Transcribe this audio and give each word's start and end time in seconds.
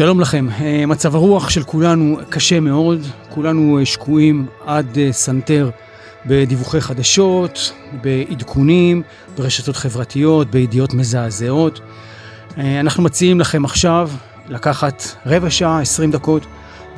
שלום 0.00 0.20
לכם. 0.20 0.48
אה, 0.60 0.86
מצב 0.86 1.14
הרוח 1.14 1.50
של 1.50 1.62
כולנו 1.62 2.18
קשה 2.28 2.60
מאוד, 2.60 2.98
כולנו 3.28 3.78
אה, 3.78 3.86
שקועים 3.86 4.46
עד 4.66 4.98
אה, 4.98 5.12
סנטר 5.12 5.70
בדיווחי 6.26 6.80
חדשות, 6.80 7.72
בעדכונים, 8.02 9.02
ברשתות 9.36 9.76
חברתיות, 9.76 10.50
בידיעות 10.50 10.94
מזעזעות. 10.94 11.80
אנחנו 12.56 13.02
מציעים 13.02 13.40
לכם 13.40 13.64
עכשיו 13.64 14.10
לקחת 14.48 15.02
רבע 15.26 15.50
שעה, 15.50 15.80
עשרים 15.80 16.10
דקות, 16.10 16.46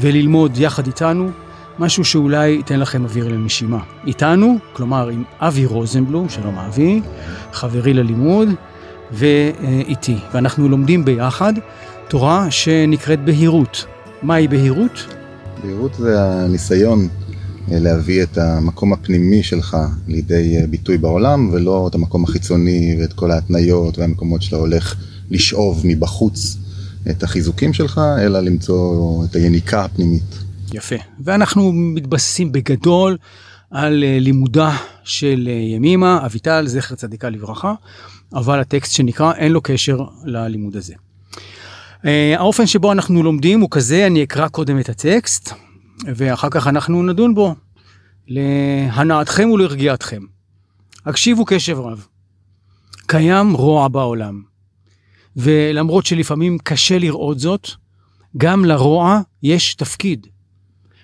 וללמוד 0.00 0.58
יחד 0.58 0.86
איתנו 0.86 1.30
משהו 1.78 2.04
שאולי 2.04 2.48
ייתן 2.48 2.80
לכם 2.80 3.04
אוויר 3.04 3.28
לנשימה. 3.28 3.78
איתנו, 4.06 4.58
כלומר 4.72 5.08
עם 5.08 5.22
אבי 5.40 5.66
רוזנבלום, 5.66 6.28
שלום 6.28 6.58
אבי, 6.58 7.00
חברי 7.52 7.94
ללימוד, 7.94 8.48
ואיתי. 9.12 10.16
ואנחנו 10.32 10.68
לומדים 10.68 11.04
ביחד 11.04 11.52
תורה 12.12 12.50
שנקראת 12.50 13.24
בהירות. 13.24 13.86
מהי 14.22 14.48
בהירות? 14.48 15.06
בהירות 15.62 15.94
זה 15.94 16.22
הניסיון 16.22 17.08
אה, 17.72 17.78
להביא 17.78 18.22
את 18.22 18.38
המקום 18.38 18.92
הפנימי 18.92 19.42
שלך 19.42 19.76
לידי 20.08 20.56
אה, 20.56 20.66
ביטוי 20.66 20.98
בעולם, 20.98 21.50
ולא 21.52 21.88
את 21.90 21.94
המקום 21.94 22.24
החיצוני 22.24 22.96
ואת 23.00 23.12
כל 23.12 23.30
ההתניות 23.30 23.98
והמקומות 23.98 24.42
שאתה 24.42 24.56
הולך 24.56 24.96
לשאוב 25.30 25.82
מבחוץ 25.84 26.56
את 27.10 27.22
החיזוקים 27.22 27.72
שלך, 27.72 28.00
אלא 28.20 28.40
למצוא 28.40 29.24
את 29.24 29.34
היניקה 29.34 29.84
הפנימית. 29.84 30.38
יפה. 30.72 30.96
ואנחנו 31.24 31.72
מתבססים 31.72 32.52
בגדול 32.52 33.16
על 33.70 34.04
אה, 34.04 34.18
לימודה 34.20 34.76
של 35.04 35.48
ימימה, 35.74 36.26
אביטל, 36.26 36.64
זכר 36.66 36.94
צדיקה 36.94 37.30
לברכה, 37.30 37.74
אבל 38.34 38.60
הטקסט 38.60 38.92
שנקרא 38.92 39.32
אין 39.34 39.52
לו 39.52 39.60
קשר 39.60 40.04
ללימוד 40.24 40.76
הזה. 40.76 40.94
אה, 42.06 42.34
האופן 42.38 42.66
שבו 42.66 42.92
אנחנו 42.92 43.22
לומדים 43.22 43.60
הוא 43.60 43.68
כזה, 43.70 44.06
אני 44.06 44.22
אקרא 44.22 44.48
קודם 44.48 44.80
את 44.80 44.88
הטקסט, 44.88 45.52
ואחר 46.06 46.48
כך 46.50 46.66
אנחנו 46.66 47.02
נדון 47.02 47.34
בו, 47.34 47.54
להנאתכם 48.28 49.50
ולרגיעתכם. 49.50 50.22
הקשיבו 51.06 51.44
קשב 51.44 51.78
רב. 51.78 52.06
קיים 53.06 53.52
רוע 53.52 53.88
בעולם, 53.88 54.42
ולמרות 55.36 56.06
שלפעמים 56.06 56.58
קשה 56.58 56.98
לראות 56.98 57.38
זאת, 57.38 57.68
גם 58.36 58.64
לרוע 58.64 59.20
יש 59.42 59.74
תפקיד. 59.74 60.26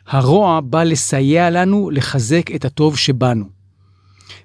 הרוע 0.07 0.61
בא 0.61 0.83
לסייע 0.83 1.51
לנו 1.51 1.91
לחזק 1.91 2.51
את 2.55 2.65
הטוב 2.65 2.97
שבנו. 2.97 3.45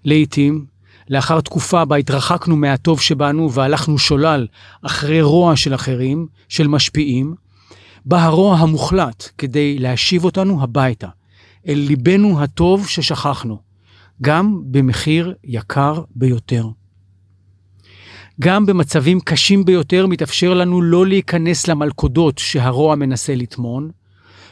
לעתים 0.05 0.65
לאחר 1.09 1.41
תקופה 1.41 1.85
בה 1.85 1.95
התרחקנו 1.95 2.55
מהטוב 2.55 3.01
שבנו 3.01 3.51
והלכנו 3.51 3.97
שולל 3.99 4.47
אחרי 4.81 5.21
רוע 5.21 5.55
של 5.55 5.75
אחרים, 5.75 6.27
של 6.49 6.67
משפיעים, 6.67 7.35
בא 8.05 8.23
הרוע 8.23 8.57
המוחלט 8.57 9.29
כדי 9.37 9.79
להשיב 9.79 10.23
אותנו 10.25 10.63
הביתה, 10.63 11.07
אל 11.67 11.83
ליבנו 11.87 12.43
הטוב 12.43 12.87
ששכחנו, 12.87 13.57
גם 14.21 14.61
במחיר 14.65 15.33
יקר 15.43 16.01
ביותר. 16.15 16.67
גם 18.41 18.65
במצבים 18.65 19.19
קשים 19.19 19.65
ביותר 19.65 20.07
מתאפשר 20.07 20.53
לנו 20.53 20.81
לא 20.81 21.07
להיכנס 21.07 21.67
למלכודות 21.67 22.38
שהרוע 22.38 22.95
מנסה 22.95 23.35
לטמון, 23.35 23.91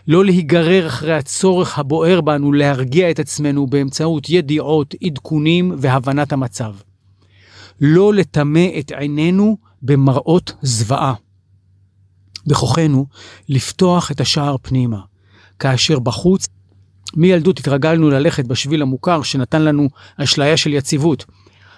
לא 0.08 0.26
להיגרר 0.26 0.88
אחרי 0.88 1.14
הצורך 1.14 1.80
הבוער 1.80 2.22
בנו 2.22 2.54
להרגיע 2.54 3.12
את 3.12 3.20
עצמנו 3.20 3.68
באמצעות 3.68 4.30
ידיעות, 4.30 4.96
עדכונים 5.04 5.76
והבנת 5.78 6.34
המצב. 6.34 6.76
לא 7.82 8.14
לטמא 8.14 8.68
את 8.80 8.92
עינינו 8.92 9.58
במראות 9.82 10.54
זוועה. 10.62 11.14
בכוחנו 12.48 13.06
לפתוח 13.50 14.12
את 14.12 14.22
השער 14.22 14.56
פנימה, 14.62 15.00
כאשר 15.60 16.00
בחוץ 16.00 16.48
מילדות 17.16 17.60
התרגלנו 17.60 18.10
ללכת 18.10 18.46
בשביל 18.46 18.82
המוכר 18.82 19.24
שנתן 19.24 19.62
לנו 19.62 19.90
אשליה 20.18 20.58
של 20.58 20.74
יציבות, 20.74 21.26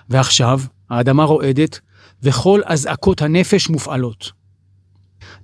ועכשיו 0.09 0.61
האדמה 0.89 1.23
רועדת 1.23 1.79
וכל 2.23 2.61
אזעקות 2.65 3.21
הנפש 3.21 3.69
מופעלות. 3.69 4.42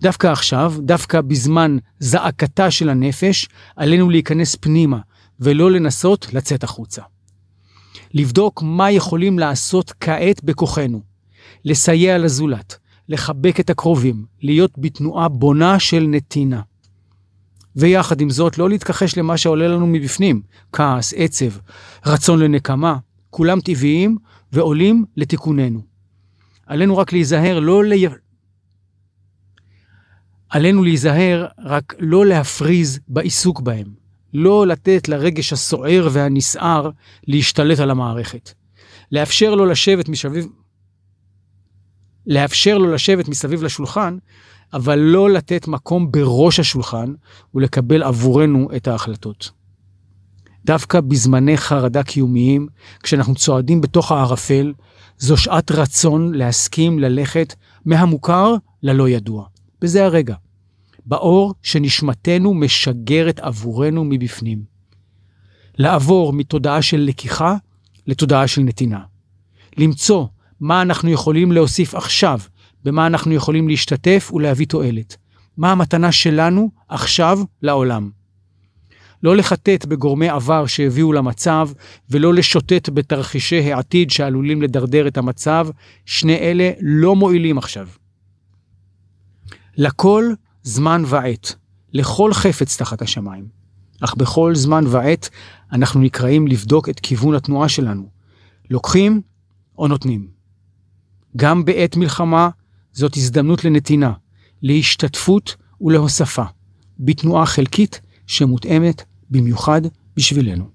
דווקא 0.01 0.27
עכשיו, 0.27 0.73
דווקא 0.79 1.21
בזמן 1.21 1.77
זעקתה 1.99 2.71
של 2.71 2.89
הנפש, 2.89 3.47
עלינו 3.75 4.09
להיכנס 4.09 4.55
פנימה, 4.55 4.99
ולא 5.39 5.71
לנסות 5.71 6.33
לצאת 6.33 6.63
החוצה. 6.63 7.01
לבדוק 8.13 8.61
מה 8.63 8.91
יכולים 8.91 9.39
לעשות 9.39 9.93
כעת 9.99 10.43
בכוחנו. 10.43 11.01
לסייע 11.65 12.17
לזולת, 12.17 12.77
לחבק 13.09 13.59
את 13.59 13.69
הקרובים, 13.69 14.25
להיות 14.41 14.71
בתנועה 14.77 15.29
בונה 15.29 15.79
של 15.79 16.05
נתינה. 16.07 16.61
ויחד 17.75 18.21
עם 18.21 18.29
זאת, 18.29 18.57
לא 18.57 18.69
להתכחש 18.69 19.17
למה 19.17 19.37
שעולה 19.37 19.67
לנו 19.67 19.87
מבפנים, 19.87 20.41
כעס, 20.73 21.13
עצב, 21.17 21.51
רצון 22.05 22.39
לנקמה, 22.39 22.97
כולם 23.29 23.61
טבעיים 23.61 24.17
ועולים 24.51 25.05
לתיקוננו. 25.17 25.81
עלינו 26.65 26.97
רק 26.97 27.13
להיזהר 27.13 27.59
לא, 27.59 27.83
לי... 27.83 28.07
עלינו 30.49 30.83
להיזהר 30.83 31.45
רק 31.59 31.95
לא 31.99 32.25
להפריז 32.25 32.99
בעיסוק 33.07 33.61
בהם, 33.61 33.87
לא 34.33 34.67
לתת 34.67 35.07
לרגש 35.09 35.53
הסוער 35.53 36.07
והנסער 36.11 36.89
להשתלט 37.27 37.79
על 37.79 37.91
המערכת. 37.91 38.53
לאפשר 39.11 39.55
לו 39.55 39.65
לשבת 39.65 40.09
מסביב, 40.09 40.47
לאפשר 42.27 42.77
לו 42.77 42.93
לשבת 42.93 43.27
מסביב 43.27 43.63
לשולחן, 43.63 44.17
אבל 44.73 44.99
לא 44.99 45.29
לתת 45.29 45.67
מקום 45.67 46.11
בראש 46.11 46.59
השולחן 46.59 47.13
ולקבל 47.55 48.03
עבורנו 48.03 48.69
את 48.75 48.87
ההחלטות. 48.87 49.51
דווקא 50.65 51.01
בזמני 51.01 51.57
חרדה 51.57 52.03
קיומיים, 52.03 52.67
כשאנחנו 53.03 53.35
צועדים 53.35 53.81
בתוך 53.81 54.11
הערפל, 54.11 54.73
זו 55.17 55.37
שעת 55.37 55.71
רצון 55.71 56.33
להסכים 56.33 56.99
ללכת 56.99 57.55
מהמוכר 57.85 58.55
ללא 58.83 59.09
ידוע. 59.09 59.45
בזה 59.81 60.05
הרגע. 60.05 60.35
באור 61.05 61.53
שנשמתנו 61.63 62.53
משגרת 62.53 63.39
עבורנו 63.39 64.03
מבפנים. 64.03 64.63
לעבור 65.77 66.33
מתודעה 66.33 66.81
של 66.81 66.97
לקיחה 66.97 67.55
לתודעה 68.07 68.47
של 68.47 68.61
נתינה. 68.61 68.99
למצוא 69.77 70.25
מה 70.59 70.81
אנחנו 70.81 71.09
יכולים 71.09 71.51
להוסיף 71.51 71.95
עכשיו, 71.95 72.39
במה 72.83 73.07
אנחנו 73.07 73.33
יכולים 73.33 73.67
להשתתף 73.67 74.31
ולהביא 74.33 74.67
תועלת. 74.67 75.17
מה 75.57 75.71
המתנה 75.71 76.11
שלנו 76.11 76.69
עכשיו 76.89 77.39
לעולם. 77.61 78.09
לא 79.23 79.35
לחטט 79.37 79.85
בגורמי 79.85 80.29
עבר 80.29 80.65
שהביאו 80.65 81.13
למצב, 81.13 81.69
ולא 82.09 82.33
לשוטט 82.33 82.89
בתרחישי 82.89 83.73
העתיד 83.73 84.11
שעלולים 84.11 84.61
לדרדר 84.61 85.07
את 85.07 85.17
המצב, 85.17 85.67
שני 86.05 86.35
אלה 86.35 86.71
לא 86.81 87.15
מועילים 87.15 87.57
עכשיו. 87.57 87.87
לכל 89.79 90.33
זמן 90.63 91.03
ועת, 91.05 91.55
לכל 91.93 92.33
חפץ 92.33 92.77
תחת 92.77 93.01
השמיים. 93.01 93.47
אך 94.01 94.15
בכל 94.15 94.55
זמן 94.55 94.83
ועת 94.87 95.29
אנחנו 95.71 95.99
נקראים 96.01 96.47
לבדוק 96.47 96.89
את 96.89 96.99
כיוון 96.99 97.35
התנועה 97.35 97.69
שלנו. 97.69 98.09
לוקחים 98.69 99.21
או 99.77 99.87
נותנים. 99.87 100.27
גם 101.37 101.65
בעת 101.65 101.97
מלחמה 101.97 102.49
זאת 102.91 103.17
הזדמנות 103.17 103.65
לנתינה, 103.65 104.13
להשתתפות 104.61 105.55
ולהוספה, 105.81 106.43
בתנועה 106.99 107.45
חלקית 107.45 108.01
שמותאמת 108.27 109.03
במיוחד 109.29 109.81
בשבילנו. 110.15 110.69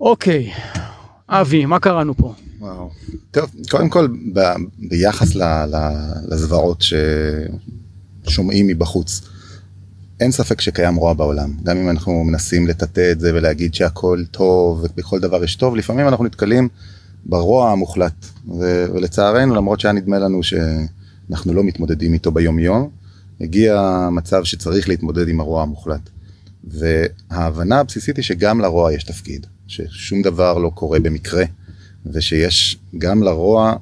אוקיי, 0.00 0.52
אבי, 1.28 1.66
מה 1.66 1.80
קראנו 1.80 2.14
פה? 2.14 2.34
וואו. 2.60 2.90
טוב, 3.30 3.50
קודם 3.70 3.88
כל 3.88 4.08
ב, 4.32 4.40
ביחס 4.78 5.34
ל, 5.34 5.42
ל, 5.42 5.76
לזוועות 6.28 6.84
ששומעים 8.24 8.66
מבחוץ, 8.66 9.20
אין 10.20 10.30
ספק 10.30 10.60
שקיים 10.60 10.94
רוע 10.96 11.12
בעולם. 11.12 11.52
גם 11.62 11.76
אם 11.76 11.90
אנחנו 11.90 12.24
מנסים 12.24 12.66
לטאטא 12.66 13.12
את 13.12 13.20
זה 13.20 13.34
ולהגיד 13.34 13.74
שהכל 13.74 14.22
טוב 14.30 14.84
ובכל 14.84 15.20
דבר 15.20 15.44
יש 15.44 15.56
טוב, 15.56 15.76
לפעמים 15.76 16.08
אנחנו 16.08 16.24
נתקלים 16.24 16.68
ברוע 17.26 17.70
המוחלט. 17.70 18.26
ו, 18.48 18.84
ולצערנו, 18.94 19.54
למרות 19.54 19.80
שהיה 19.80 19.92
נדמה 19.92 20.18
לנו 20.18 20.40
שאנחנו 20.42 21.54
לא 21.54 21.64
מתמודדים 21.64 22.12
איתו 22.12 22.30
ביום 22.30 22.58
יום, 22.58 22.90
הגיע 23.40 24.08
מצב 24.12 24.44
שצריך 24.44 24.88
להתמודד 24.88 25.28
עם 25.28 25.40
הרוע 25.40 25.62
המוחלט. 25.62 26.10
וההבנה 26.64 27.80
הבסיסית 27.80 28.16
היא 28.16 28.24
שגם 28.24 28.60
לרוע 28.60 28.92
יש 28.92 29.04
תפקיד, 29.04 29.46
ששום 29.66 30.22
דבר 30.22 30.58
לא 30.58 30.70
קורה 30.74 31.00
במקרה. 31.00 31.44
ושיש 32.12 32.78
גם 32.98 33.22
לרוע 33.22 33.74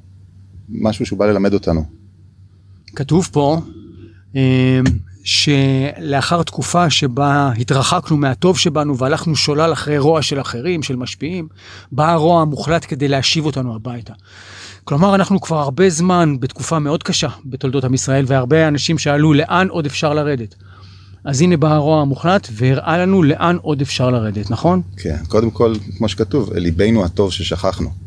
משהו 0.69 1.07
שהוא 1.07 1.19
בא 1.19 1.27
ללמד 1.27 1.55
אותנו. 1.55 1.85
כתוב 2.97 3.29
פה, 3.33 3.61
אמ, 4.35 4.85
שלאחר 5.25 6.43
תקופה 6.43 6.91
שבה 6.91 7.53
התרחקנו 7.59 8.17
מהטוב 8.17 8.59
שבנו 8.59 8.99
והלכנו 8.99 9.37
שולל 9.37 9.73
אחרי 9.73 9.99
רוע 9.99 10.23
של 10.23 10.41
אחרים, 10.41 10.83
של 10.83 10.97
משפיעים, 10.97 11.49
בא 11.93 12.11
הרוע 12.11 12.43
המוחלט 12.43 12.87
כדי 12.89 13.09
להשיב 13.09 13.47
אותנו 13.47 13.75
הביתה. 13.75 14.13
כלומר, 14.85 15.15
אנחנו 15.15 15.41
כבר 15.41 15.59
הרבה 15.59 15.91
זמן 15.91 16.37
בתקופה 16.41 16.79
מאוד 16.79 17.03
קשה 17.03 17.29
בתולדות 17.45 17.85
עם 17.85 17.95
ישראל, 17.95 18.25
והרבה 18.29 18.69
אנשים 18.69 18.99
שאלו 18.99 19.33
לאן 19.33 19.69
עוד 19.69 19.87
אפשר 19.87 20.15
לרדת. 20.15 20.55
אז 21.25 21.41
הנה 21.41 21.57
בא 21.57 21.75
הרוע 21.75 22.01
המוחלט 22.01 22.49
והראה 22.53 22.99
לנו 22.99 23.23
לאן 23.23 23.57
עוד 23.63 23.81
אפשר 23.81 24.11
לרדת, 24.11 24.51
נכון? 24.51 24.83
כן, 24.97 25.17
קודם 25.29 25.51
כל, 25.51 25.75
כמו 25.99 26.09
שכתוב, 26.09 26.53
ליבנו 26.53 27.05
הטוב 27.05 27.33
ששכחנו. 27.33 28.04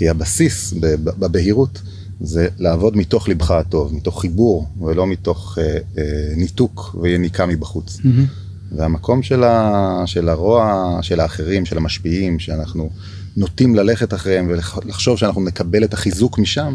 כי 0.00 0.08
הבסיס 0.08 0.74
בבהירות 1.04 1.82
זה 2.20 2.48
לעבוד 2.58 2.96
מתוך 2.96 3.28
ליבך 3.28 3.50
הטוב, 3.50 3.94
מתוך 3.94 4.20
חיבור 4.20 4.68
ולא 4.80 5.06
מתוך 5.06 5.58
אה, 5.60 5.78
אה, 5.98 6.02
ניתוק 6.36 6.96
ויניקה 7.00 7.46
מבחוץ. 7.46 7.96
Mm-hmm. 7.96 8.76
והמקום 8.76 9.22
של, 9.22 9.44
ה, 9.44 10.02
של 10.06 10.28
הרוע 10.28 10.98
של 11.02 11.20
האחרים, 11.20 11.66
של 11.66 11.76
המשפיעים, 11.76 12.38
שאנחנו 12.38 12.90
נוטים 13.36 13.74
ללכת 13.74 14.14
אחריהם 14.14 14.48
ולחשוב 14.50 15.18
שאנחנו 15.18 15.44
נקבל 15.44 15.84
את 15.84 15.94
החיזוק 15.94 16.38
משם, 16.38 16.74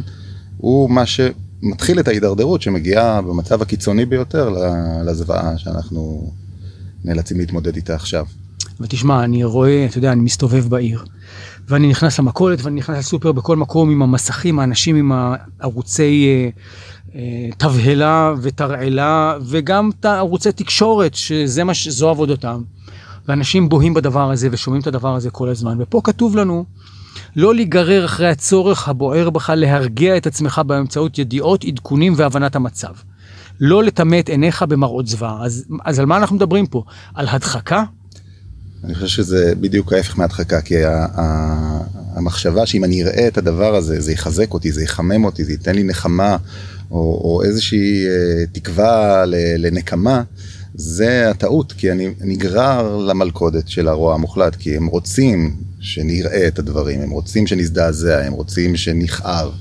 הוא 0.58 0.90
מה 0.90 1.04
שמתחיל 1.06 2.00
את 2.00 2.08
ההידרדרות 2.08 2.62
שמגיעה 2.62 3.22
במצב 3.22 3.62
הקיצוני 3.62 4.06
ביותר 4.06 4.56
לזוועה 5.06 5.58
שאנחנו 5.58 6.32
נאלצים 7.06 7.40
להתמודד 7.40 7.76
איתה 7.76 7.96
עכשיו. 7.96 8.26
ותשמע, 8.80 9.24
אני 9.24 9.44
רואה, 9.44 9.86
אתה 9.86 9.98
יודע, 9.98 10.12
אני 10.12 10.22
מסתובב 10.22 10.68
בעיר. 10.70 11.06
ואני 11.68 11.88
נכנס 11.88 12.20
למכולת 12.20 12.62
ואני 12.62 12.76
נכנס 12.76 12.98
לסופר 12.98 13.32
בכל 13.32 13.56
מקום 13.56 13.90
עם 13.90 14.02
המסכים, 14.02 14.60
האנשים 14.60 14.96
עם 14.96 15.12
הערוצי 15.12 16.28
אה, 16.28 16.50
אה, 17.16 17.50
תבהלה 17.58 18.34
ותרעלה 18.42 19.38
וגם 19.42 19.90
ערוצי 20.04 20.52
תקשורת 20.52 21.16
שזה 21.16 21.64
מה 21.64 21.74
שזו 21.74 22.10
עבודתם. 22.10 22.62
ואנשים 23.28 23.70
בוהים 23.70 23.94
בדבר 23.94 24.32
הזה 24.32 24.48
ושומעים 24.52 24.82
את 24.82 24.88
הדבר 24.88 25.16
הזה 25.16 25.30
כל 25.30 25.50
הזמן 25.50 25.78
ופה 25.80 26.02
כתוב 26.04 26.36
לנו 26.36 26.66
לא 27.36 27.56
להיגרר 27.56 28.06
אחרי 28.06 28.30
הצורך 28.30 28.90
הבוער 28.90 29.30
בך 29.30 29.50
להרגיע 29.50 30.18
את 30.18 30.28
עצמך 30.28 30.62
באמצעות 30.68 31.20
ידיעות, 31.20 31.64
עדכונים 31.64 32.14
והבנת 32.16 32.56
המצב. 32.56 32.94
לא 33.60 33.84
לטמא 33.84 34.20
את 34.20 34.30
עיניך 34.30 34.64
במראות 34.64 35.08
זוועה. 35.08 35.46
אז, 35.46 35.66
אז 35.86 36.00
על 36.00 36.06
מה 36.06 36.18
אנחנו 36.18 36.36
מדברים 36.36 36.66
פה? 36.66 36.84
על 37.14 37.28
הדחקה? 37.30 37.84
אני 38.86 38.96
חושב 38.96 39.08
שזה 39.08 39.54
בדיוק 39.60 39.94
ההפך 39.94 40.18
מהדחקה, 40.18 40.62
כי 40.62 40.76
המחשבה 42.16 42.66
שאם 42.66 42.84
אני 42.84 43.04
אראה 43.04 43.28
את 43.28 43.38
הדבר 43.38 43.76
הזה, 43.76 44.02
זה 44.02 44.12
יחזק 44.12 44.54
אותי, 44.54 44.72
זה 44.72 44.84
יחמם 44.84 45.26
אותי, 45.26 45.44
זה 45.44 45.52
ייתן 45.52 45.76
לי 45.76 45.84
נחמה, 45.84 46.38
או, 46.92 46.98
או 46.98 47.44
איזושהי 47.44 48.06
אה, 48.08 48.46
תקווה 48.52 49.24
לנקמה, 49.58 50.24
זה 50.76 51.30
הטעות, 51.30 51.72
כי 51.72 51.92
אני 51.92 52.10
נגרר 52.22 52.98
למלכודת 52.98 53.68
של 53.68 53.88
הרוע 53.88 54.14
המוחלט, 54.14 54.56
כי 54.56 54.78
הם 54.78 54.86
רוצים 54.86 55.56
שנראה 55.80 56.48
את 56.48 56.60
הדברים, 56.60 57.02
הם 57.02 57.10
רוצים 57.10 57.48
שנזדעזע, 57.48 58.26
הם 58.26 58.34
רוצים 58.34 58.76
שנכאב. 58.76 59.52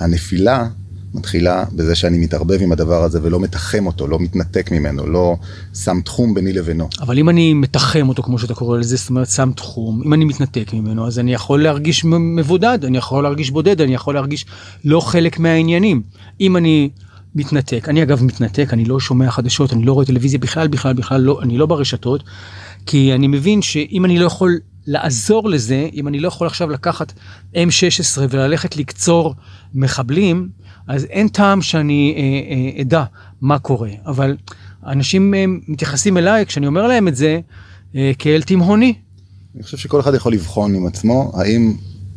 הנפילה 0.00 0.68
מתחילה 1.14 1.64
בזה 1.72 1.94
שאני 1.94 2.18
מתערבב 2.18 2.58
עם 2.62 2.72
הדבר 2.72 3.02
הזה 3.02 3.18
ולא 3.22 3.40
מתחם 3.40 3.86
אותו, 3.86 4.06
לא 4.06 4.18
מתנתק 4.18 4.70
ממנו, 4.72 5.06
לא 5.06 5.36
שם 5.74 6.00
תחום 6.04 6.34
ביני 6.34 6.52
לבינו. 6.52 6.88
אבל 7.00 7.18
אם 7.18 7.28
אני 7.28 7.54
מתחם 7.54 8.08
אותו 8.08 8.22
כמו 8.22 8.38
שאתה 8.38 8.54
קורא 8.54 8.78
לזה, 8.78 8.96
זאת 8.96 9.10
אומרת 9.10 9.30
שם 9.30 9.50
תחום, 9.56 10.02
אם 10.04 10.14
אני 10.14 10.24
מתנתק 10.24 10.72
ממנו 10.72 11.06
אז 11.06 11.18
אני 11.18 11.34
יכול 11.34 11.62
להרגיש 11.62 12.04
מבודד, 12.04 12.84
אני 12.84 12.98
יכול 12.98 13.22
להרגיש 13.22 13.50
בודד, 13.50 13.80
אני 13.80 13.94
יכול 13.94 14.14
להרגיש 14.14 14.46
לא 14.84 15.00
חלק 15.00 15.38
מהעניינים. 15.38 16.02
אם 16.40 16.56
אני 16.56 16.90
מתנתק, 17.34 17.88
אני 17.88 18.02
אגב 18.02 18.24
מתנתק, 18.24 18.68
אני 18.72 18.84
לא 18.84 19.00
שומע 19.00 19.30
חדשות, 19.30 19.72
אני 19.72 19.82
לא 19.82 19.92
רואה 19.92 20.06
טלוויזיה 20.06 20.38
בכלל, 20.38 20.68
בכלל, 20.68 20.92
בכלל, 20.92 21.20
לא, 21.20 21.40
אני 21.42 21.58
לא 21.58 21.66
ברשתות, 21.66 22.24
כי 22.86 23.14
אני 23.14 23.26
מבין 23.26 23.62
שאם 23.62 24.04
אני 24.04 24.18
לא 24.18 24.26
יכול 24.26 24.58
לעזור 24.86 25.48
לזה, 25.48 25.88
אם 25.94 26.08
אני 26.08 26.20
לא 26.20 26.28
יכול 26.28 26.46
עכשיו 26.46 26.70
לקחת 26.70 27.12
M16 27.54 28.18
וללכת 28.30 28.76
לקצור 28.76 29.34
מחבלים, 29.74 30.48
אז 30.90 31.04
אין 31.04 31.28
טעם 31.28 31.62
שאני 31.62 32.14
אה, 32.16 32.22
אה, 32.76 32.82
אדע 32.82 33.04
מה 33.40 33.58
קורה. 33.58 33.90
אבל 34.06 34.36
אנשים 34.86 35.34
אה, 35.34 35.44
מתייחסים 35.68 36.16
אליי 36.16 36.46
כשאני 36.46 36.66
אומר 36.66 36.86
להם 36.86 37.08
את 37.08 37.16
זה 37.16 37.40
אה, 37.96 38.12
כאל 38.18 38.42
תימהוני. 38.42 38.94
אני 39.54 39.62
חושב 39.62 39.76
שכל 39.76 40.00
אחד 40.00 40.14
יכול 40.14 40.32
לבחון 40.32 40.74
עם 40.74 40.86
עצמו 40.86 41.32
האם 41.34 41.74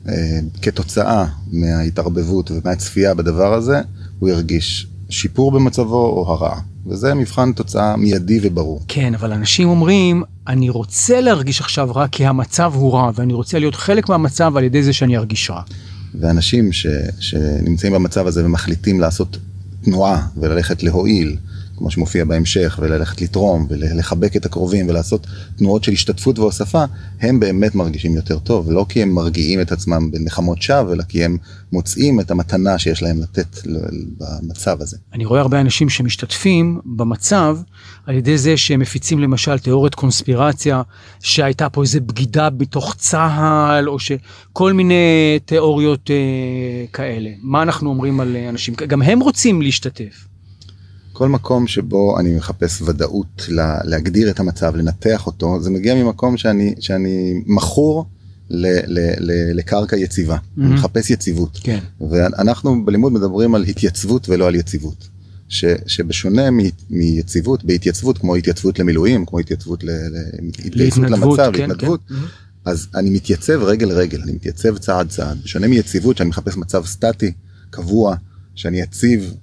אה, 0.08 0.14
כתוצאה 0.62 1.26
מההתערבבות 1.52 2.52
ומהצפייה 2.52 3.14
בדבר 3.14 3.54
הזה 3.54 3.82
הוא 4.20 4.30
ירגיש 4.30 4.88
שיפור 5.10 5.52
במצבו 5.52 6.06
או 6.06 6.26
הרעה. 6.32 6.60
וזה 6.88 7.14
מבחן 7.14 7.52
תוצאה 7.52 7.96
מיידי 7.96 8.40
וברור. 8.42 8.82
כן, 8.88 9.14
אבל 9.14 9.32
אנשים 9.32 9.70
אומרים, 9.70 10.24
אני 10.48 10.70
רוצה 10.70 11.22
להרגיש 11.22 11.62
עכשיו 11.62 11.92
רע 11.96 12.08
כי 12.08 12.26
המצב 12.26 12.72
הוא 12.76 12.94
רע, 12.94 13.12
ואני 13.16 13.34
רוצה 13.34 13.60
להיות 13.60 13.76
חלק 13.76 14.10
מהמצב 14.10 14.58
על 14.58 14.64
ידי 14.64 14.84
זה 14.84 14.94
שאני 14.94 15.18
ארגיש 15.18 15.50
רע. 15.50 15.62
ואנשים 16.20 16.72
ש, 16.72 16.88
שנמצאים 17.20 17.94
במצב 17.94 18.28
הזה 18.28 18.46
ומחליטים 18.46 19.00
לעשות 19.00 19.38
תנועה 19.84 20.28
וללכת 20.38 20.84
להועיל, 20.84 21.38
כמו 21.84 21.92
שמופיע 21.92 22.26
בהמשך, 22.26 22.80
וללכת 22.82 23.22
לתרום 23.22 23.68
ולחבק 23.70 24.36
את 24.36 24.46
הקרובים 24.46 24.90
ולעשות 24.90 25.28
תנועות 25.58 25.84
של 25.84 25.92
השתתפות 25.92 26.40
והוספה, 26.40 26.84
הם 27.22 27.40
באמת 27.40 27.76
מרגישים 27.76 28.16
יותר 28.16 28.40
טוב, 28.40 28.72
לא 28.72 28.86
כי 28.90 29.02
הם 29.02 29.10
מרגיעים 29.10 29.62
את 29.62 29.72
עצמם 29.72 30.12
בנחמות 30.12 30.62
שווא, 30.62 30.94
אלא 30.94 31.04
כי 31.04 31.24
הם 31.24 31.38
מוצאים 31.72 32.20
את 32.20 32.32
המתנה 32.32 32.78
שיש 32.78 33.04
להם 33.04 33.22
לתת 33.22 33.58
במצב 34.18 34.82
הזה. 34.82 34.98
אני 35.14 35.26
רואה 35.26 35.42
הרבה 35.42 35.62
אנשים 35.62 35.90
שמשתתפים 35.90 36.80
במצב 36.86 37.58
על 38.06 38.16
ידי 38.16 38.38
זה 38.38 38.58
שהם 38.58 38.80
מפיצים 38.80 39.20
למשל 39.20 39.60
תיאוריית 39.60 39.96
קונספירציה, 39.96 40.82
שהייתה 41.20 41.70
פה 41.70 41.82
איזה 41.82 42.00
בגידה 42.00 42.50
בתוך 42.50 42.96
צה"ל, 42.98 43.90
או 43.90 43.98
שכל 44.00 44.74
מיני 44.74 45.40
תיאוריות 45.46 46.12
אה, 46.12 46.86
כאלה. 46.94 47.30
מה 47.42 47.62
אנחנו 47.62 47.90
אומרים 47.90 48.20
על 48.20 48.36
אנשים? 48.50 48.74
גם 48.88 49.02
הם 49.02 49.20
רוצים 49.20 49.62
להשתתף. 49.62 50.33
כל 51.14 51.30
מקום 51.30 51.68
שבו 51.68 52.20
אני 52.20 52.36
מחפש 52.36 52.82
ודאות 52.82 53.46
לה, 53.50 53.80
להגדיר 53.84 54.30
את 54.30 54.40
המצב, 54.40 54.76
לנתח 54.76 55.28
אותו, 55.28 55.62
זה 55.62 55.70
מגיע 55.70 55.96
ממקום 55.96 56.38
שאני, 56.38 56.76
שאני 56.80 57.44
מכור 57.46 58.06
ל, 58.50 58.68
ל, 58.68 59.00
ל, 59.20 59.58
לקרקע 59.58 59.98
יציבה, 59.98 60.36
mm-hmm. 60.36 60.62
מחפש 60.62 61.10
יציבות. 61.10 61.60
כן. 61.64 61.80
ואנחנו 62.10 62.86
בלימוד 62.86 63.14
מדברים 63.14 63.56
על 63.56 63.64
התייצבות 63.64 64.30
ולא 64.30 64.48
על 64.48 64.56
יציבות. 64.56 65.08
ש, 65.50 65.66
שבשונה 65.88 66.52
מ, 66.52 66.60
מיציבות, 66.90 67.64
בהתייצבות, 67.64 68.18
כמו 68.18 68.36
התייצבות 68.36 68.80
למילואים, 68.80 69.26
כמו 69.26 69.40
התייצבות 69.40 69.84
להתגייסות 69.84 71.04
למצב, 71.04 71.52
כן, 71.54 71.70
להתנדבות, 71.70 72.00
כן. 72.10 72.16
Mm-hmm. 72.16 72.44
אז 72.66 72.88
אני 72.96 73.10
מתייצב 73.10 73.64
רגל 73.64 73.92
רגל, 73.92 74.22
אני 74.22 74.32
מתייצב 74.32 74.78
צעד 74.78 75.10
צעד. 75.10 75.38
בשונה 75.44 75.68
מיציבות, 75.68 76.18
שאני 76.18 76.30
מחפש 76.30 76.58
מצב 76.58 76.86
סטטי, 76.86 77.32
קבוע, 77.70 78.16
שאני 78.56 78.82
יציב 78.82 79.34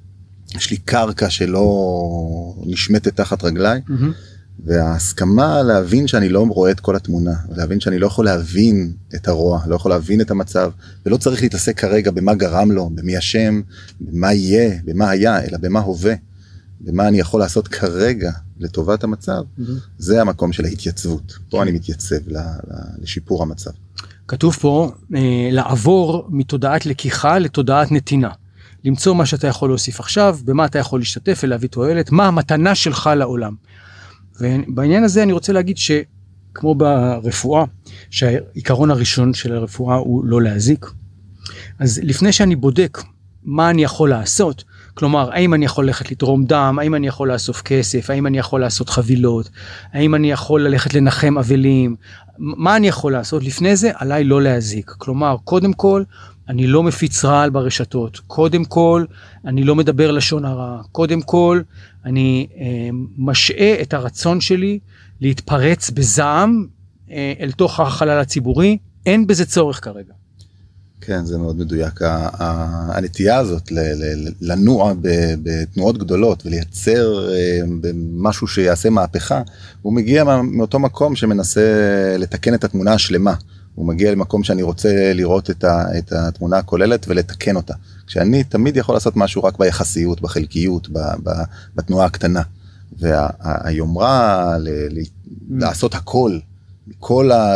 יש 0.56 0.70
לי 0.70 0.76
קרקע 0.76 1.30
שלא 1.30 2.54
נשמטת 2.66 3.16
תחת 3.16 3.44
רגליי. 3.44 3.80
Mm-hmm. 3.88 4.30
וההסכמה 4.64 5.62
להבין 5.62 6.06
שאני 6.06 6.28
לא 6.28 6.46
רואה 6.48 6.70
את 6.70 6.80
כל 6.80 6.96
התמונה, 6.96 7.34
להבין 7.50 7.80
שאני 7.80 7.98
לא 7.98 8.06
יכול 8.06 8.24
להבין 8.24 8.92
את 9.14 9.28
הרוע, 9.28 9.60
לא 9.66 9.74
יכול 9.74 9.90
להבין 9.90 10.20
את 10.20 10.30
המצב, 10.30 10.70
ולא 11.06 11.16
צריך 11.16 11.42
להתעסק 11.42 11.80
כרגע 11.80 12.10
במה 12.10 12.34
גרם 12.34 12.70
לו, 12.70 12.90
במי 12.94 13.18
אשם, 13.18 13.60
במה 14.00 14.32
יהיה, 14.32 14.78
במה 14.84 15.10
היה, 15.10 15.44
אלא 15.44 15.58
במה 15.58 15.80
הווה, 15.80 16.14
במה 16.80 17.08
אני 17.08 17.20
יכול 17.20 17.40
לעשות 17.40 17.68
כרגע 17.68 18.32
לטובת 18.58 19.04
המצב, 19.04 19.42
mm-hmm. 19.42 19.62
זה 19.98 20.20
המקום 20.20 20.52
של 20.52 20.64
ההתייצבות. 20.64 21.38
פה 21.50 21.62
אני 21.62 21.72
מתייצב 21.72 22.16
לשיפור 23.02 23.42
המצב. 23.42 23.70
כתוב 24.28 24.56
פה 24.56 24.92
אה, 25.14 25.48
לעבור 25.52 26.28
מתודעת 26.30 26.86
לקיחה 26.86 27.38
לתודעת 27.38 27.92
נתינה. 27.92 28.30
למצוא 28.84 29.14
מה 29.14 29.26
שאתה 29.26 29.46
יכול 29.46 29.70
להוסיף 29.70 30.00
עכשיו, 30.00 30.38
במה 30.44 30.64
אתה 30.64 30.78
יכול 30.78 31.00
להשתתף 31.00 31.40
ולהביא 31.42 31.68
תועלת, 31.68 32.12
מה 32.12 32.26
המתנה 32.26 32.74
שלך 32.74 33.10
לעולם. 33.16 33.54
ובעניין 34.40 35.04
הזה 35.04 35.22
אני 35.22 35.32
רוצה 35.32 35.52
להגיד 35.52 35.76
שכמו 35.76 36.74
ברפואה, 36.74 37.64
שהעיקרון 38.10 38.90
הראשון 38.90 39.34
של 39.34 39.52
הרפואה 39.56 39.96
הוא 39.96 40.24
לא 40.24 40.42
להזיק, 40.42 40.86
אז 41.78 42.00
לפני 42.02 42.32
שאני 42.32 42.56
בודק 42.56 42.98
מה 43.44 43.70
אני 43.70 43.84
יכול 43.84 44.10
לעשות, 44.10 44.64
כלומר, 44.94 45.30
האם 45.32 45.54
אני 45.54 45.64
יכול 45.64 45.86
ללכת 45.86 46.10
לתרום 46.10 46.44
דם, 46.44 46.78
האם 46.80 46.94
אני 46.94 47.06
יכול 47.06 47.32
לאסוף 47.32 47.62
כסף, 47.62 48.10
האם 48.10 48.26
אני 48.26 48.38
יכול 48.38 48.60
לעשות 48.60 48.88
חבילות, 48.88 49.50
האם 49.92 50.14
אני 50.14 50.32
יכול 50.32 50.62
ללכת 50.66 50.94
לנחם 50.94 51.38
אבלים, 51.38 51.96
מה 52.38 52.76
אני 52.76 52.88
יכול 52.88 53.12
לעשות? 53.12 53.42
לפני 53.42 53.76
זה, 53.76 53.90
עליי 53.94 54.24
לא 54.24 54.42
להזיק. 54.42 54.90
כלומר, 54.98 55.36
קודם 55.44 55.72
כל, 55.72 56.02
אני 56.50 56.66
לא 56.66 56.82
מפיץ 56.82 57.24
רעל 57.24 57.50
ברשתות. 57.50 58.20
קודם 58.26 58.64
כל, 58.64 59.04
אני 59.46 59.64
לא 59.64 59.76
מדבר 59.76 60.10
לשון 60.10 60.44
הרע. 60.44 60.82
קודם 60.92 61.22
כל, 61.22 61.60
אני 62.04 62.46
אה, 62.56 62.88
משעה 63.18 63.82
את 63.82 63.94
הרצון 63.94 64.40
שלי 64.40 64.78
להתפרץ 65.20 65.90
בזעם 65.90 66.66
אה, 67.10 67.32
אל 67.40 67.52
תוך 67.52 67.80
החלל 67.80 68.18
הציבורי. 68.18 68.78
אין 69.06 69.26
בזה 69.26 69.46
צורך 69.46 69.84
כרגע. 69.84 70.12
כן, 71.00 71.24
זה 71.24 71.38
מאוד 71.38 71.56
מדויק. 71.58 72.00
הנטייה 72.92 73.38
הזאת 73.38 73.72
לנוע 74.40 74.92
בתנועות 75.42 75.98
גדולות 75.98 76.46
ולייצר 76.46 77.32
אה, 77.32 77.60
משהו 78.12 78.46
שיעשה 78.46 78.90
מהפכה, 78.90 79.42
הוא 79.82 79.92
מגיע 79.92 80.24
מאותו 80.42 80.78
מקום 80.78 81.16
שמנסה 81.16 81.62
לתקן 82.18 82.54
את 82.54 82.64
התמונה 82.64 82.92
השלמה. 82.92 83.34
הוא 83.80 83.88
מגיע 83.88 84.12
למקום 84.12 84.44
שאני 84.44 84.62
רוצה 84.62 85.12
לראות 85.14 85.50
את, 85.50 85.64
ה, 85.64 85.98
את 85.98 86.12
התמונה 86.12 86.58
הכוללת 86.58 87.06
ולתקן 87.08 87.56
אותה. 87.56 87.74
כשאני 88.06 88.44
תמיד 88.44 88.76
יכול 88.76 88.94
לעשות 88.94 89.16
משהו 89.16 89.44
רק 89.44 89.58
ביחסיות, 89.58 90.20
בחלקיות, 90.20 90.88
ב, 90.88 90.98
ב, 90.98 91.30
בתנועה 91.74 92.06
הקטנה. 92.06 92.42
והיומרה 92.98 94.56
וה, 94.64 95.02
לעשות 95.50 95.94
הכל 95.94 96.38
כל 96.98 97.32
ה... 97.32 97.54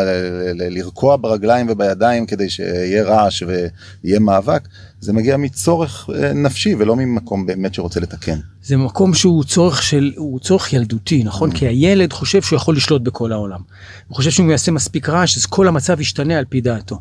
לרקוע 0.54 1.16
ברגליים 1.16 1.66
ובידיים 1.70 2.26
כדי 2.26 2.50
שיהיה 2.50 3.04
רעש 3.04 3.42
ויהיה 3.42 4.20
מאבק, 4.20 4.68
זה 5.00 5.12
מגיע 5.12 5.36
מצורך 5.36 6.10
אה, 6.14 6.32
נפשי 6.32 6.74
ולא 6.74 6.96
ממקום 6.96 7.46
באמת 7.46 7.74
שרוצה 7.74 8.00
לתקן. 8.00 8.38
זה 8.62 8.76
מקום 8.76 9.14
שהוא 9.14 9.44
צורך 9.44 9.82
של, 9.82 10.12
הוא 10.16 10.40
צורך 10.40 10.72
ילדותי, 10.72 11.24
נכון? 11.24 11.50
Mm. 11.50 11.54
כי 11.54 11.66
הילד 11.66 12.12
חושב 12.12 12.42
שהוא 12.42 12.56
יכול 12.56 12.76
לשלוט 12.76 13.02
בכל 13.02 13.32
העולם. 13.32 13.60
הוא 14.08 14.16
חושב 14.16 14.30
שהוא 14.30 14.50
יעשה 14.50 14.72
מספיק 14.72 15.08
רעש, 15.08 15.36
אז 15.36 15.46
כל 15.46 15.68
המצב 15.68 16.00
ישתנה 16.00 16.38
על 16.38 16.44
פי 16.44 16.60
דעתו. 16.60 16.98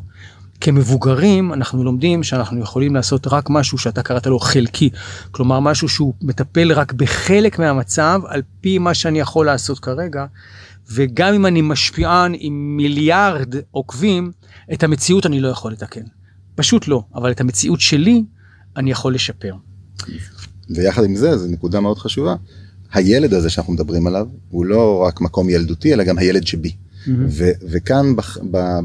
כמבוגרים 0.60 1.52
אנחנו 1.52 1.84
לומדים 1.84 2.22
שאנחנו 2.22 2.60
יכולים 2.60 2.94
לעשות 2.94 3.26
רק 3.26 3.50
משהו 3.50 3.78
שאתה 3.78 4.02
קראת 4.02 4.26
לו 4.26 4.38
חלקי, 4.38 4.90
כלומר 5.30 5.60
משהו 5.60 5.88
שהוא 5.88 6.14
מטפל 6.22 6.72
רק 6.72 6.92
בחלק 6.92 7.58
מהמצב 7.58 8.20
על 8.28 8.42
פי 8.60 8.78
מה 8.78 8.94
שאני 8.94 9.20
יכול 9.20 9.46
לעשות 9.46 9.78
כרגע, 9.78 10.26
וגם 10.92 11.34
אם 11.34 11.46
אני 11.46 11.62
משפיען 11.62 12.32
עם 12.38 12.76
מיליארד 12.76 13.54
עוקבים, 13.70 14.32
את 14.72 14.82
המציאות 14.82 15.26
אני 15.26 15.40
לא 15.40 15.48
יכול 15.48 15.72
לתקן. 15.72 16.04
פשוט 16.54 16.88
לא, 16.88 17.02
אבל 17.14 17.30
את 17.30 17.40
המציאות 17.40 17.80
שלי 17.80 18.24
אני 18.76 18.90
יכול 18.90 19.14
לשפר. 19.14 19.54
ויחד 20.70 21.04
עם 21.04 21.16
זה, 21.16 21.36
זו 21.36 21.48
נקודה 21.48 21.80
מאוד 21.80 21.98
חשובה, 21.98 22.34
הילד 22.92 23.34
הזה 23.34 23.50
שאנחנו 23.50 23.72
מדברים 23.72 24.06
עליו, 24.06 24.28
הוא 24.48 24.66
לא 24.66 25.04
רק 25.06 25.20
מקום 25.20 25.50
ילדותי, 25.50 25.94
אלא 25.94 26.04
גם 26.04 26.18
הילד 26.18 26.46
שבי. 26.46 26.68
Mm-hmm. 26.70 27.10
ו- 27.28 27.50
וכאן 27.70 28.06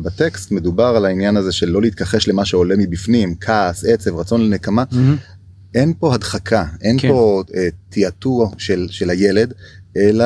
בטקסט 0.03 0.51
מדובר 0.51 0.84
על 0.84 1.06
העניין 1.06 1.38
הזה 1.38 1.51
של 1.51 1.70
לא 1.70 1.82
להתכחש 1.82 2.27
למה 2.27 2.46
שעולה 2.46 2.75
מבפנים, 2.77 3.36
כעס, 3.36 3.86
עצב, 3.86 4.15
רצון 4.15 4.41
לנקמה. 4.41 4.84
Mm-hmm. 4.91 5.75
אין 5.75 5.94
פה 6.00 6.13
הדחקה, 6.13 6.65
אין 6.82 7.00
כן. 7.00 7.08
פה 7.08 7.44
uh, 7.48 7.53
תיאטור 7.89 8.51
של, 8.58 8.88
של 8.89 9.10
הילד, 9.10 9.53
אלא 9.98 10.25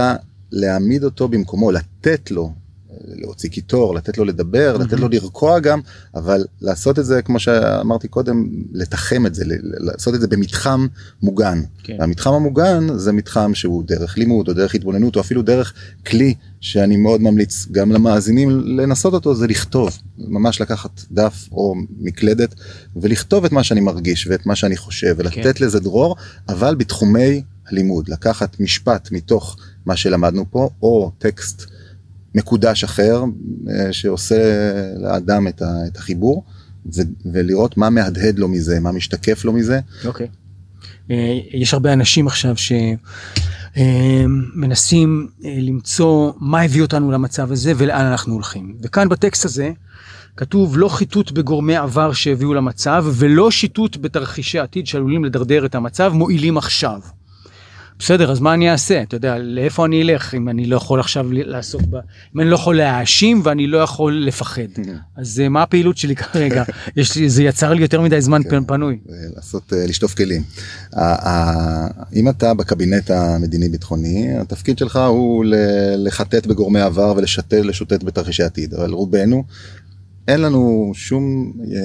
להעמיד 0.53 1.03
אותו 1.03 1.27
במקומו, 1.27 1.71
לתת 1.71 2.31
לו, 2.31 2.53
להוציא 3.07 3.49
קיטור, 3.49 3.95
לתת 3.95 4.17
לו 4.17 4.25
לדבר, 4.25 4.75
mm-hmm. 4.75 4.83
לתת 4.83 4.99
לו 4.99 5.09
לרקוע 5.09 5.59
גם, 5.59 5.79
אבל 6.15 6.45
לעשות 6.61 6.99
את 6.99 7.05
זה, 7.05 7.21
כמו 7.21 7.39
שאמרתי 7.39 8.07
קודם, 8.07 8.49
לתחם 8.73 9.25
את 9.25 9.35
זה, 9.35 9.43
לעשות 9.61 10.15
את 10.15 10.21
זה 10.21 10.27
במתחם 10.27 10.87
מוגן. 11.21 11.61
כן. 11.83 11.97
המתחם 11.99 12.33
המוגן 12.33 12.87
זה 12.97 13.11
מתחם 13.11 13.51
שהוא 13.53 13.83
דרך 13.83 14.17
לימוד 14.17 14.47
או 14.47 14.53
דרך 14.53 14.75
התבוננות 14.75 15.15
או 15.15 15.21
אפילו 15.21 15.41
דרך 15.41 15.73
כלי 16.07 16.33
שאני 16.61 16.97
מאוד 16.97 17.21
ממליץ 17.21 17.67
גם 17.71 17.91
למאזינים 17.91 18.49
לנסות 18.49 19.13
אותו, 19.13 19.35
זה 19.35 19.47
לכתוב, 19.47 19.99
ממש 20.17 20.61
לקחת 20.61 21.01
דף 21.11 21.47
או 21.51 21.75
מקלדת 21.99 22.55
ולכתוב 22.95 23.45
את 23.45 23.51
מה 23.51 23.63
שאני 23.63 23.81
מרגיש 23.81 24.27
ואת 24.27 24.45
מה 24.45 24.55
שאני 24.55 24.77
חושב 24.77 25.15
ולתת 25.17 25.57
כן. 25.57 25.65
לזה 25.65 25.79
דרור, 25.79 26.15
אבל 26.49 26.75
בתחומי 26.75 27.41
הלימוד, 27.67 28.09
לקחת 28.09 28.59
משפט 28.59 29.11
מתוך 29.11 29.57
מה 29.85 29.95
שלמדנו 29.95 30.45
פה, 30.51 30.69
או 30.81 31.11
טקסט 31.17 31.65
מקודש 32.35 32.83
אחר 32.83 33.23
אה, 33.69 33.93
שעושה 33.93 34.35
לאדם 34.97 35.47
את 35.47 35.97
החיבור, 35.97 36.43
ולראות 37.33 37.77
מה 37.77 37.89
מהדהד 37.89 38.39
לו 38.39 38.47
מזה, 38.47 38.79
מה 38.79 38.91
משתקף 38.91 39.45
לו 39.45 39.53
מזה. 39.53 39.79
אוקיי. 40.05 40.27
Okay. 40.27 40.29
אה, 41.11 41.39
יש 41.51 41.73
הרבה 41.73 41.93
אנשים 41.93 42.27
עכשיו 42.27 42.55
שמנסים 43.75 45.27
אה, 45.45 45.55
למצוא 45.57 46.31
מה 46.39 46.61
הביא 46.61 46.81
אותנו 46.81 47.11
למצב 47.11 47.51
הזה 47.51 47.73
ולאן 47.77 48.05
אנחנו 48.05 48.33
הולכים. 48.33 48.75
וכאן 48.81 49.09
בטקסט 49.09 49.45
הזה 49.45 49.71
כתוב 50.37 50.77
לא 50.77 50.87
חיטוט 50.87 51.31
בגורמי 51.31 51.75
עבר 51.75 52.13
שהביאו 52.13 52.53
למצב 52.53 53.05
ולא 53.13 53.51
שיטוט 53.51 53.97
בתרחישי 53.97 54.59
עתיד 54.59 54.87
שעלולים 54.87 55.25
לדרדר 55.25 55.65
את 55.65 55.75
המצב 55.75 56.11
מועילים 56.15 56.57
עכשיו. 56.57 56.99
בסדר, 57.99 58.31
אז 58.31 58.39
מה 58.39 58.53
אני 58.53 58.71
אעשה? 58.71 59.01
אתה 59.01 59.15
יודע, 59.15 59.37
לאיפה 59.37 59.85
אני 59.85 60.01
אלך 60.01 60.35
אם 60.35 60.49
אני 60.49 60.65
לא 60.65 60.75
יכול 60.75 60.99
עכשיו 60.99 61.31
לעסוק 61.31 61.81
ב... 61.81 61.95
אם 62.35 62.41
אני 62.41 62.49
לא 62.49 62.55
יכול 62.55 62.77
להאשים 62.77 63.41
ואני 63.43 63.67
לא 63.67 63.77
יכול 63.77 64.23
לפחד. 64.27 64.61
אז 65.17 65.39
אה, 65.39 65.49
מה 65.49 65.63
הפעילות 65.63 65.97
שלי 65.97 66.15
כרגע? 66.15 66.63
יש 66.97 67.15
לי, 67.15 67.29
זה 67.29 67.43
יצר 67.43 67.73
לי 67.73 67.81
יותר 67.81 68.01
מדי 68.01 68.21
זמן 68.21 68.41
כן, 68.49 68.63
פנוי. 68.63 68.97
לעשות, 69.35 69.73
אה, 69.73 69.85
לשטוף 69.87 70.13
כלים. 70.15 70.43
אם 72.15 72.29
אתה 72.29 72.53
בקבינט 72.53 73.11
המדיני-ביטחוני, 73.11 74.37
התפקיד 74.39 74.77
שלך 74.77 74.99
הוא 75.09 75.45
לחטט 75.97 76.45
בגורמי 76.45 76.81
עבר 76.81 77.13
ולשוטט 77.51 78.03
בתרחישי 78.03 78.43
עתיד, 78.43 78.73
אבל 78.73 78.91
רובנו 78.91 79.43
אין 80.27 80.41
לנו 80.41 80.91
שום 80.95 81.53
אה, 81.61 81.77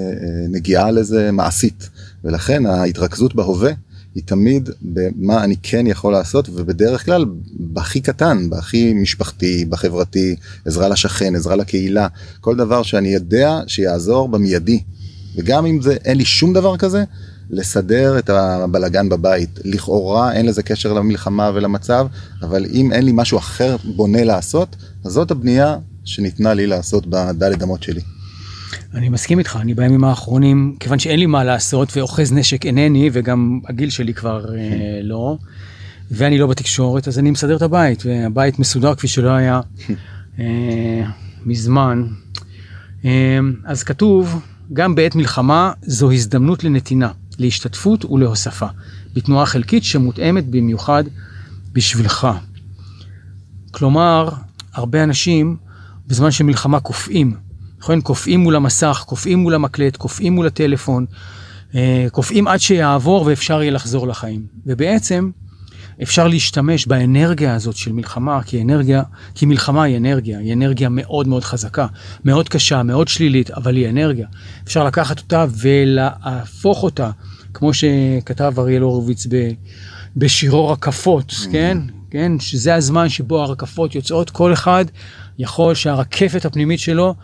נגיעה 0.48 0.90
לזה 0.90 1.32
מעשית, 1.32 1.88
ולכן 2.24 2.66
ההתרכזות 2.66 3.34
בהווה 3.34 3.72
היא 4.18 4.25
תמיד 4.26 4.70
במה 4.82 5.44
אני 5.44 5.56
כן 5.62 5.87
יכול 5.87 6.12
לעשות 6.12 6.48
ובדרך 6.54 7.04
כלל 7.04 7.25
בהכי 7.52 8.00
קטן, 8.00 8.50
בהכי 8.50 8.92
משפחתי, 8.92 9.64
בחברתי, 9.64 10.37
עזרה 10.64 10.88
לשכן, 10.88 11.37
עזרה 11.37 11.56
לקהילה, 11.56 12.08
כל 12.40 12.56
דבר 12.56 12.82
שאני 12.82 13.08
יודע 13.08 13.60
שיעזור 13.66 14.28
במיידי. 14.28 14.82
וגם 15.37 15.66
אם 15.66 15.82
זה 15.82 15.96
אין 16.04 16.16
לי 16.16 16.25
שום 16.25 16.52
דבר 16.52 16.76
כזה, 16.76 17.04
לסדר 17.50 18.18
את 18.18 18.30
הבלגן 18.30 19.08
בבית. 19.08 19.60
לכאורה 19.64 20.32
אין 20.32 20.46
לזה 20.46 20.62
קשר 20.62 20.92
למלחמה 20.92 21.50
ולמצב, 21.54 22.06
אבל 22.42 22.66
אם 22.72 22.92
אין 22.92 23.04
לי 23.04 23.12
משהו 23.14 23.38
אחר 23.38 23.76
בונה 23.96 24.25
לעשות, 24.25 24.76
אז 25.04 25.12
זאת 25.12 25.30
הבנייה 25.30 25.76
שניתנה 26.04 26.54
לי 26.54 26.66
לעשות 26.66 27.06
בדלת 27.06 27.62
אמות 27.62 27.82
שלי. 27.82 28.00
אני 28.94 29.08
מסכים 29.08 29.38
איתך, 29.38 29.58
אני 29.60 29.75
בימים 29.75 30.04
האחרונים, 30.04 30.76
כיוון 30.80 30.98
שאין 30.98 31.18
לי 31.18 31.26
מה 31.26 31.44
לעשות 31.44 31.96
ואוחז 31.96 32.32
נשק 32.32 32.66
אינני, 32.66 33.10
וגם 33.12 33.60
הגיל 33.68 33.90
שלי 33.90 34.14
כבר 34.14 34.54
אה, 34.54 35.00
לא, 35.02 35.38
ואני 36.10 36.38
לא 36.38 36.46
בתקשורת, 36.46 37.08
אז 37.08 37.18
אני 37.18 37.30
מסדר 37.30 37.56
את 37.56 37.62
הבית, 37.62 38.02
והבית 38.06 38.58
מסודר 38.58 38.94
כפי 38.94 39.08
שלא 39.08 39.30
היה 39.30 39.60
אה, 40.38 41.02
מזמן. 41.44 42.06
אה, 43.04 43.38
אז 43.64 43.82
כתוב, 43.82 44.40
גם 44.72 44.94
בעת 44.94 45.14
מלחמה 45.14 45.72
זו 45.82 46.12
הזדמנות 46.12 46.64
לנתינה, 46.64 47.10
להשתתפות 47.38 48.04
ולהוספה, 48.04 48.66
בתנועה 49.14 49.46
חלקית 49.46 49.84
שמותאמת 49.84 50.50
במיוחד 50.50 51.04
בשבילך. 51.72 52.28
כלומר, 53.70 54.28
הרבה 54.75 55.04
אנשים 55.04 55.56
בזמן 56.06 56.30
של 56.30 56.44
מלחמה 56.44 56.80
קופאים. 56.80 57.48
נכון? 57.78 58.00
קופאים 58.00 58.40
מול 58.40 58.56
המסך, 58.56 59.04
קופאים 59.06 59.38
מול 59.38 59.54
המקלט, 59.54 59.97
קופאים 59.97 60.32
מול 60.32 60.47
הטלפון, 60.47 61.06
אה, 61.75 62.06
קופאים 62.12 62.49
עד 62.49 62.61
שיעבור 62.61 63.23
ואפשר 63.26 63.62
יהיה 63.62 63.73
לחזור 63.73 64.08
לחיים. 64.08 64.47
ובעצם 64.66 65.30
אפשר 66.02 66.28
להשתמש 66.28 66.87
באנרגיה 66.87 67.54
הזאת 67.54 67.76
של 67.76 67.92
מלחמה 67.92 68.42
כאנרגיה, 68.42 69.02
כי 69.35 69.47
מלחמה 69.47 69.82
היא 69.82 69.97
אנרגיה, 69.97 70.38
היא 70.38 70.52
אנרגיה 70.52 70.88
מאוד 70.88 71.28
מאוד 71.28 71.44
חזקה, 71.44 71.87
מאוד 72.25 72.49
קשה, 72.49 72.82
מאוד 72.82 73.08
שלילית, 73.08 73.50
אבל 73.50 73.76
היא 73.76 73.88
אנרגיה. 73.88 74.26
אפשר 74.64 74.85
לקחת 74.85 75.18
אותה 75.18 75.47
ולהפוך 75.58 76.82
אותה, 76.82 77.11
כמו 77.54 77.70
שכתב 77.75 78.54
אריאל 78.58 78.82
הורוביץ 78.82 79.26
בשירו 80.16 80.68
רקפות, 80.68 81.30
mm-hmm. 81.30 81.52
כן? 81.52 81.78
כן? 82.11 82.32
שזה 82.40 82.75
הזמן 82.75 83.08
שבו 83.08 83.42
הרקפות 83.42 83.94
יוצאות, 83.94 84.30
כל 84.30 84.52
אחד 84.52 84.85
יכול 85.38 85.75
שהרקפת 85.75 86.44
הפנימית 86.44 86.80
שלו 86.80 87.14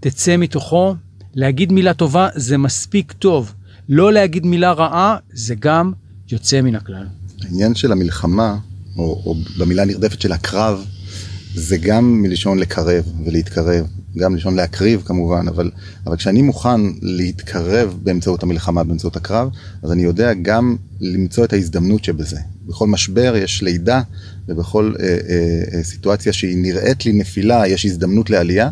תצא 0.00 0.36
מתוכו, 0.36 0.94
להגיד 1.34 1.72
מילה 1.72 1.94
טובה 1.94 2.28
זה 2.34 2.58
מספיק 2.58 3.12
טוב, 3.12 3.54
לא 3.88 4.12
להגיד 4.12 4.46
מילה 4.46 4.72
רעה 4.72 5.16
זה 5.32 5.54
גם 5.54 5.92
יוצא 6.32 6.60
מן 6.60 6.74
הכלל. 6.74 7.06
העניין 7.42 7.74
של 7.74 7.92
המלחמה, 7.92 8.56
או, 8.96 9.22
או 9.26 9.34
במילה 9.58 9.82
הנרדפת 9.82 10.20
של 10.20 10.32
הקרב, 10.32 10.84
זה 11.54 11.76
גם 11.76 12.22
מלשון 12.22 12.58
לקרב 12.58 13.04
ולהתקרב, 13.24 13.86
גם 14.16 14.32
מלשון 14.32 14.56
להקריב 14.56 15.02
כמובן, 15.04 15.48
אבל, 15.48 15.70
אבל 16.06 16.16
כשאני 16.16 16.42
מוכן 16.42 16.80
להתקרב 17.02 17.98
באמצעות 18.02 18.42
המלחמה, 18.42 18.84
באמצעות 18.84 19.16
הקרב, 19.16 19.50
אז 19.82 19.92
אני 19.92 20.02
יודע 20.02 20.34
גם 20.34 20.76
למצוא 21.00 21.44
את 21.44 21.52
ההזדמנות 21.52 22.04
שבזה. 22.04 22.38
בכל 22.66 22.86
משבר 22.86 23.36
יש 23.36 23.62
לידה, 23.62 24.02
ובכל 24.48 24.92
אה, 25.00 25.06
אה, 25.06 25.78
אה, 25.78 25.84
סיטואציה 25.84 26.32
שהיא 26.32 26.56
נראית 26.56 27.06
לי 27.06 27.12
נפילה, 27.12 27.66
יש 27.66 27.84
הזדמנות 27.84 28.30
לעלייה. 28.30 28.70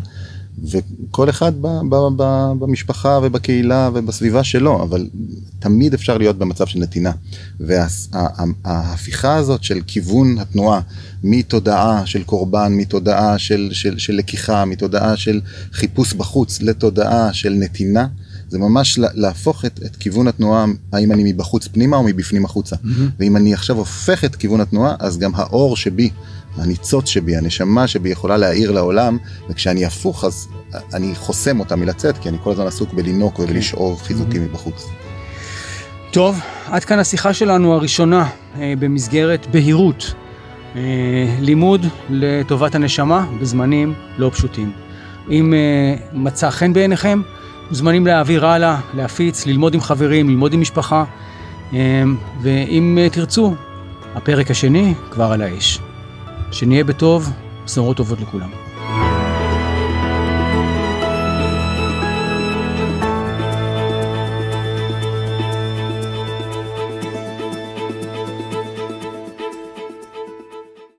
וכל 0.63 1.29
אחד 1.29 1.51
ב, 1.61 1.67
ב, 1.89 1.95
ב, 2.15 2.51
במשפחה 2.59 3.19
ובקהילה 3.23 3.89
ובסביבה 3.93 4.43
שלו, 4.43 4.83
אבל 4.83 5.07
תמיד 5.59 5.93
אפשר 5.93 6.17
להיות 6.17 6.37
במצב 6.37 6.65
של 6.65 6.79
נתינה. 6.79 7.11
וההפיכה 7.59 9.35
הזאת 9.35 9.63
של 9.63 9.79
כיוון 9.87 10.37
התנועה 10.37 10.81
מתודעה 11.23 12.05
של 12.05 12.23
קורבן, 12.23 12.73
מתודעה 12.73 13.39
של, 13.39 13.69
של, 13.71 13.97
של 13.97 14.13
לקיחה, 14.13 14.65
מתודעה 14.65 15.17
של 15.17 15.41
חיפוש 15.73 16.13
בחוץ 16.13 16.61
לתודעה 16.61 17.33
של 17.33 17.53
נתינה, 17.53 18.07
זה 18.49 18.59
ממש 18.59 18.99
להפוך 18.99 19.65
את, 19.65 19.79
את 19.85 19.95
כיוון 19.95 20.27
התנועה, 20.27 20.65
האם 20.93 21.11
אני 21.11 21.33
מבחוץ 21.33 21.67
פנימה 21.67 21.97
או 21.97 22.03
מבפנים 22.03 22.45
החוצה. 22.45 22.75
Mm-hmm. 22.75 23.01
ואם 23.19 23.37
אני 23.37 23.53
עכשיו 23.53 23.77
הופך 23.77 24.23
את 24.25 24.35
כיוון 24.35 24.61
התנועה, 24.61 24.95
אז 24.99 25.17
גם 25.17 25.31
האור 25.35 25.77
שבי, 25.77 26.09
הניצוץ 26.55 27.07
שבי, 27.07 27.37
הנשמה 27.37 27.87
שבי 27.87 28.09
יכולה 28.09 28.37
להאיר 28.37 28.71
לעולם, 28.71 29.17
וכשאני 29.49 29.85
הפוך 29.85 30.23
אז 30.23 30.47
אני 30.93 31.15
חוסם 31.15 31.59
אותה 31.59 31.75
מלצאת, 31.75 32.17
כי 32.17 32.29
אני 32.29 32.37
כל 32.43 32.51
הזמן 32.51 32.67
עסוק 32.67 32.93
בלינוק 32.93 33.39
ובלשאוב 33.39 34.01
חיזוקים 34.01 34.41
mm-hmm. 34.41 34.49
מבחוץ. 34.49 34.85
טוב, 36.11 36.39
עד 36.71 36.83
כאן 36.83 36.99
השיחה 36.99 37.33
שלנו 37.33 37.73
הראשונה 37.73 38.29
אה, 38.59 38.73
במסגרת 38.79 39.47
בהירות. 39.51 40.13
אה, 40.75 40.81
לימוד 41.39 41.85
לטובת 42.09 42.75
הנשמה 42.75 43.25
בזמנים 43.41 43.93
לא 44.17 44.29
פשוטים. 44.33 44.71
אם 45.31 45.53
אה, 45.53 45.95
מצא 46.13 46.49
חן 46.49 46.73
בעיניכם, 46.73 47.21
מוזמנים 47.69 48.07
להעביר 48.07 48.45
הלאה, 48.45 48.79
להפיץ, 48.93 49.45
ללמוד 49.45 49.73
עם 49.73 49.81
חברים, 49.81 50.29
ללמוד 50.29 50.53
עם 50.53 50.61
משפחה, 50.61 51.03
ואם 52.41 52.97
תרצו, 53.11 53.55
הפרק 54.15 54.51
השני 54.51 54.93
כבר 55.11 55.31
על 55.31 55.41
האש. 55.41 55.79
שנהיה 56.51 56.83
בטוב, 56.83 57.33
בשורות 57.65 57.97
טובות 57.97 58.21
לכולם. 58.21 58.66